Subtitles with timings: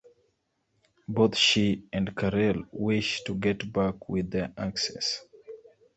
[1.07, 5.21] Both she and Karel wish to get back with their exes.